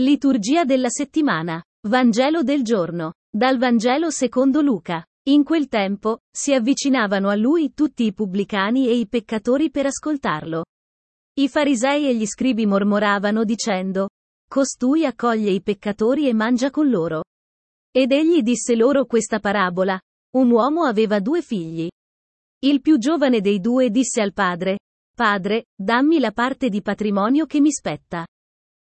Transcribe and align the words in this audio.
Liturgia 0.00 0.64
della 0.64 0.88
settimana. 0.88 1.62
Vangelo 1.86 2.42
del 2.42 2.62
giorno. 2.62 3.12
Dal 3.30 3.58
Vangelo 3.58 4.08
secondo 4.08 4.62
Luca. 4.62 5.04
In 5.28 5.44
quel 5.44 5.68
tempo, 5.68 6.20
si 6.34 6.54
avvicinavano 6.54 7.28
a 7.28 7.34
lui 7.34 7.74
tutti 7.74 8.06
i 8.06 8.14
pubblicani 8.14 8.88
e 8.88 8.94
i 8.94 9.06
peccatori 9.06 9.70
per 9.70 9.84
ascoltarlo. 9.84 10.64
I 11.34 11.46
farisei 11.46 12.08
e 12.08 12.16
gli 12.16 12.24
scribi 12.24 12.64
mormoravano 12.64 13.44
dicendo, 13.44 14.08
Costui 14.48 15.04
accoglie 15.04 15.50
i 15.50 15.60
peccatori 15.60 16.26
e 16.26 16.32
mangia 16.32 16.70
con 16.70 16.88
loro. 16.88 17.24
Ed 17.94 18.12
egli 18.12 18.40
disse 18.40 18.74
loro 18.74 19.04
questa 19.04 19.40
parabola. 19.40 20.00
Un 20.36 20.50
uomo 20.50 20.84
aveva 20.84 21.20
due 21.20 21.42
figli. 21.42 21.90
Il 22.60 22.80
più 22.80 22.96
giovane 22.96 23.42
dei 23.42 23.60
due 23.60 23.90
disse 23.90 24.22
al 24.22 24.32
padre, 24.32 24.78
Padre, 25.14 25.66
dammi 25.78 26.18
la 26.18 26.32
parte 26.32 26.70
di 26.70 26.80
patrimonio 26.80 27.44
che 27.44 27.60
mi 27.60 27.70
spetta. 27.70 28.24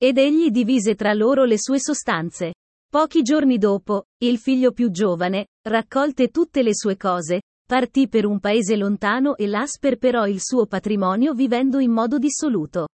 Ed 0.05 0.19
egli 0.19 0.51
divise 0.51 0.97
tra 0.97 1.15
loro 1.15 1.45
le 1.45 1.57
sue 1.59 1.81
sostanze. 1.81 2.53
Pochi 2.91 3.23
giorni 3.23 3.57
dopo, 3.57 4.05
il 4.19 4.37
figlio 4.37 4.73
più 4.73 4.91
giovane, 4.91 5.47
raccolte 5.67 6.29
tutte 6.29 6.63
le 6.63 6.75
sue 6.75 6.99
cose, 6.99 7.41
partì 7.67 8.07
per 8.07 8.27
un 8.27 8.39
paese 8.39 8.77
lontano 8.77 9.35
e 9.35 9.47
là 9.47 9.65
sperperò 9.65 10.27
il 10.27 10.43
suo 10.43 10.67
patrimonio 10.67 11.33
vivendo 11.33 11.79
in 11.79 11.91
modo 11.91 12.19
dissoluto. 12.19 12.89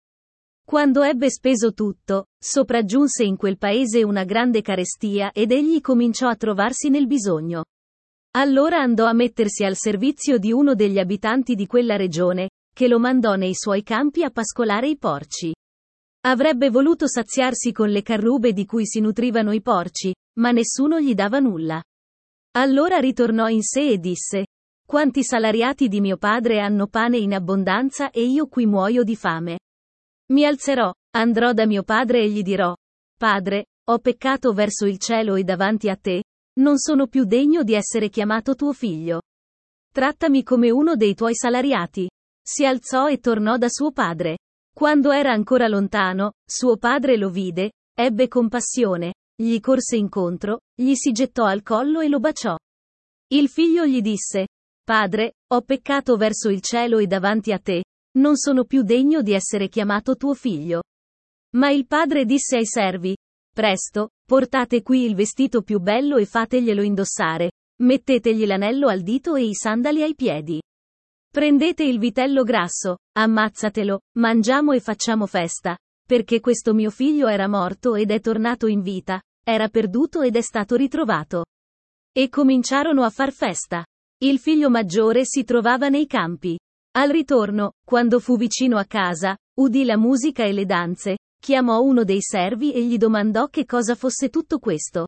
Quando 0.65 1.01
ebbe 1.01 1.29
speso 1.29 1.73
tutto, 1.73 2.27
sopraggiunse 2.41 3.25
in 3.25 3.35
quel 3.35 3.57
paese 3.57 4.03
una 4.03 4.23
grande 4.23 4.61
carestia 4.61 5.33
ed 5.33 5.51
egli 5.51 5.81
cominciò 5.81 6.29
a 6.29 6.37
trovarsi 6.37 6.87
nel 6.87 7.07
bisogno. 7.07 7.65
Allora 8.37 8.77
andò 8.77 9.03
a 9.03 9.11
mettersi 9.11 9.65
al 9.65 9.75
servizio 9.75 10.37
di 10.37 10.53
uno 10.53 10.75
degli 10.75 10.97
abitanti 10.97 11.55
di 11.55 11.67
quella 11.67 11.97
regione, 11.97 12.51
che 12.73 12.87
lo 12.87 12.99
mandò 12.99 13.35
nei 13.35 13.53
suoi 13.53 13.83
campi 13.83 14.23
a 14.23 14.29
pascolare 14.29 14.87
i 14.87 14.97
porci. 14.97 15.51
Avrebbe 16.23 16.69
voluto 16.69 17.07
saziarsi 17.07 17.71
con 17.71 17.89
le 17.89 18.03
carrube 18.03 18.53
di 18.53 18.65
cui 18.65 18.85
si 18.85 18.99
nutrivano 18.99 19.51
i 19.51 19.61
porci, 19.61 20.13
ma 20.39 20.51
nessuno 20.51 20.99
gli 20.99 21.13
dava 21.13 21.39
nulla. 21.39 21.81
Allora 22.57 22.97
ritornò 22.99 23.47
in 23.47 23.63
sé 23.63 23.89
e 23.89 23.97
disse, 23.97 24.45
quanti 24.85 25.23
salariati 25.23 25.87
di 25.87 25.99
mio 25.99 26.17
padre 26.17 26.59
hanno 26.59 26.87
pane 26.87 27.17
in 27.17 27.33
abbondanza 27.33 28.11
e 28.11 28.23
io 28.23 28.47
qui 28.47 28.65
muoio 28.65 29.03
di 29.03 29.15
fame. 29.15 29.59
Mi 30.31 30.45
alzerò, 30.45 30.93
andrò 31.15 31.53
da 31.53 31.65
mio 31.65 31.83
padre 31.83 32.21
e 32.21 32.29
gli 32.29 32.41
dirò, 32.41 32.75
Padre, 33.17 33.65
ho 33.89 33.99
peccato 33.99 34.51
verso 34.51 34.85
il 34.85 34.97
cielo 34.97 35.35
e 35.35 35.43
davanti 35.43 35.89
a 35.89 35.95
te, 35.95 36.23
non 36.59 36.79
sono 36.79 37.07
più 37.07 37.23
degno 37.23 37.63
di 37.63 37.73
essere 37.73 38.09
chiamato 38.09 38.55
tuo 38.55 38.73
figlio. 38.73 39.21
Trattami 39.93 40.41
come 40.43 40.71
uno 40.71 40.95
dei 40.95 41.13
tuoi 41.13 41.35
salariati. 41.35 42.09
Si 42.43 42.65
alzò 42.65 43.09
e 43.09 43.19
tornò 43.19 43.57
da 43.57 43.69
suo 43.69 43.91
padre. 43.91 44.37
Quando 44.81 45.11
era 45.11 45.31
ancora 45.31 45.67
lontano, 45.67 46.31
suo 46.43 46.75
padre 46.75 47.15
lo 47.15 47.29
vide, 47.29 47.73
ebbe 47.95 48.27
compassione, 48.27 49.13
gli 49.39 49.59
corse 49.59 49.95
incontro, 49.95 50.61
gli 50.73 50.95
si 50.95 51.11
gettò 51.11 51.43
al 51.43 51.61
collo 51.61 51.99
e 51.99 52.07
lo 52.07 52.19
baciò. 52.19 52.57
Il 53.27 53.47
figlio 53.47 53.85
gli 53.85 54.01
disse, 54.01 54.47
Padre, 54.83 55.33
ho 55.53 55.61
peccato 55.61 56.15
verso 56.17 56.49
il 56.49 56.61
cielo 56.61 56.97
e 56.97 57.05
davanti 57.05 57.51
a 57.51 57.59
te, 57.59 57.83
non 58.17 58.37
sono 58.37 58.63
più 58.63 58.81
degno 58.81 59.21
di 59.21 59.33
essere 59.33 59.69
chiamato 59.69 60.15
tuo 60.15 60.33
figlio. 60.33 60.81
Ma 61.57 61.69
il 61.69 61.85
padre 61.85 62.25
disse 62.25 62.57
ai 62.57 62.65
servi, 62.65 63.15
Presto, 63.53 64.09
portate 64.25 64.81
qui 64.81 65.05
il 65.05 65.13
vestito 65.13 65.61
più 65.61 65.77
bello 65.77 66.17
e 66.17 66.25
fateglielo 66.25 66.81
indossare, 66.81 67.51
mettetegli 67.83 68.47
l'anello 68.47 68.87
al 68.87 69.01
dito 69.01 69.35
e 69.35 69.43
i 69.43 69.53
sandali 69.53 70.01
ai 70.01 70.15
piedi. 70.15 70.59
Prendete 71.33 71.85
il 71.85 71.97
vitello 71.97 72.43
grasso, 72.43 72.97
ammazzatelo, 73.13 74.01
mangiamo 74.17 74.73
e 74.73 74.81
facciamo 74.81 75.25
festa, 75.27 75.77
perché 76.05 76.41
questo 76.41 76.73
mio 76.73 76.89
figlio 76.89 77.27
era 77.29 77.47
morto 77.47 77.95
ed 77.95 78.11
è 78.11 78.19
tornato 78.19 78.67
in 78.67 78.81
vita, 78.81 79.21
era 79.41 79.69
perduto 79.69 80.23
ed 80.23 80.35
è 80.35 80.41
stato 80.41 80.75
ritrovato. 80.75 81.45
E 82.11 82.27
cominciarono 82.27 83.03
a 83.03 83.09
far 83.09 83.31
festa. 83.31 83.85
Il 84.21 84.39
figlio 84.39 84.69
maggiore 84.69 85.23
si 85.23 85.45
trovava 85.45 85.87
nei 85.87 86.05
campi. 86.05 86.59
Al 86.97 87.09
ritorno, 87.09 87.75
quando 87.81 88.19
fu 88.19 88.35
vicino 88.35 88.77
a 88.77 88.83
casa, 88.83 89.37
udì 89.57 89.85
la 89.85 89.95
musica 89.95 90.43
e 90.43 90.51
le 90.51 90.65
danze, 90.65 91.19
chiamò 91.39 91.79
uno 91.79 92.03
dei 92.03 92.21
servi 92.21 92.73
e 92.73 92.83
gli 92.83 92.97
domandò 92.97 93.47
che 93.47 93.63
cosa 93.63 93.95
fosse 93.95 94.27
tutto 94.27 94.59
questo. 94.59 95.07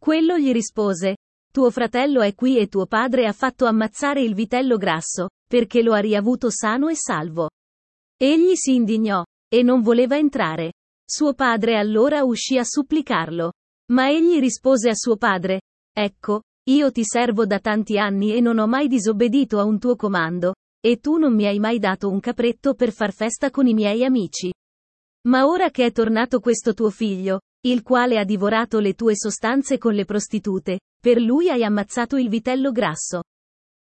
Quello 0.00 0.38
gli 0.38 0.50
rispose, 0.50 1.16
tuo 1.52 1.70
fratello 1.70 2.22
è 2.22 2.34
qui 2.34 2.58
e 2.58 2.66
tuo 2.66 2.86
padre 2.86 3.26
ha 3.26 3.32
fatto 3.32 3.66
ammazzare 3.66 4.22
il 4.22 4.34
vitello 4.34 4.78
grasso, 4.78 5.28
perché 5.46 5.82
lo 5.82 5.92
ha 5.92 5.98
riavuto 5.98 6.50
sano 6.50 6.88
e 6.88 6.96
salvo. 6.96 7.50
Egli 8.16 8.54
si 8.54 8.74
indignò, 8.74 9.22
e 9.48 9.62
non 9.62 9.82
voleva 9.82 10.16
entrare. 10.16 10.72
Suo 11.04 11.34
padre 11.34 11.76
allora 11.76 12.24
uscì 12.24 12.56
a 12.56 12.64
supplicarlo. 12.64 13.52
Ma 13.92 14.10
egli 14.10 14.40
rispose 14.40 14.88
a 14.88 14.94
suo 14.94 15.16
padre, 15.16 15.60
Ecco, 15.94 16.40
io 16.70 16.90
ti 16.90 17.04
servo 17.04 17.44
da 17.44 17.58
tanti 17.58 17.98
anni 17.98 18.34
e 18.34 18.40
non 18.40 18.58
ho 18.58 18.66
mai 18.66 18.88
disobbedito 18.88 19.58
a 19.58 19.64
un 19.64 19.78
tuo 19.78 19.94
comando, 19.94 20.54
e 20.80 21.00
tu 21.00 21.18
non 21.18 21.34
mi 21.34 21.44
hai 21.44 21.58
mai 21.58 21.78
dato 21.78 22.08
un 22.08 22.18
capretto 22.18 22.74
per 22.74 22.92
far 22.92 23.12
festa 23.12 23.50
con 23.50 23.66
i 23.66 23.74
miei 23.74 24.04
amici. 24.04 24.50
Ma 25.28 25.46
ora 25.46 25.70
che 25.70 25.86
è 25.86 25.92
tornato 25.92 26.40
questo 26.40 26.74
tuo 26.74 26.90
figlio, 26.90 27.40
il 27.64 27.82
quale 27.82 28.18
ha 28.18 28.24
divorato 28.24 28.80
le 28.80 28.94
tue 28.94 29.16
sostanze 29.16 29.78
con 29.78 29.94
le 29.94 30.04
prostitute, 30.04 30.80
per 31.00 31.20
lui 31.20 31.48
hai 31.48 31.62
ammazzato 31.62 32.16
il 32.16 32.28
vitello 32.28 32.72
grasso. 32.72 33.22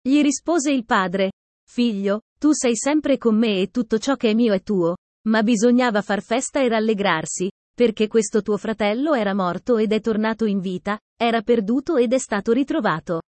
Gli 0.03 0.20
rispose 0.20 0.70
il 0.70 0.84
padre, 0.84 1.31
Figlio, 1.72 2.20
tu 2.38 2.53
sei 2.53 2.76
sempre 2.76 3.16
con 3.16 3.34
me 3.34 3.60
e 3.60 3.70
tutto 3.70 3.98
ciò 3.98 4.16
che 4.16 4.31
è 4.31 4.34
mio 4.34 4.53
è 4.53 4.62
tuo, 4.62 4.97
ma 5.28 5.43
bisognava 5.43 6.03
far 6.03 6.20
festa 6.20 6.60
e 6.60 6.69
rallegrarsi, 6.69 7.50
perché 7.75 8.09
questo 8.09 8.43
tuo 8.43 8.59
fratello 8.59 9.14
era 9.14 9.32
morto 9.32 9.78
ed 9.78 9.93
è 9.93 10.00
tornato 10.00 10.44
in 10.44 10.60
vita, 10.60 10.99
era 11.16 11.41
perduto 11.41 11.97
ed 11.97 12.12
è 12.12 12.19
stato 12.19 12.53
ritrovato. 12.53 13.22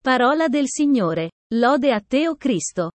Parola 0.00 0.46
del 0.48 0.68
Signore. 0.68 1.32
Lode 1.54 1.92
a 1.92 2.00
te, 2.00 2.28
o 2.28 2.36
Cristo. 2.36 2.92